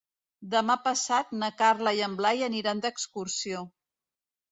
Demà 0.51 0.75
passat 0.85 1.35
na 1.43 1.49
Carla 1.59 1.93
i 1.99 2.01
en 2.07 2.15
Blai 2.21 2.41
aniran 2.47 2.81
d'excursió. 2.87 3.63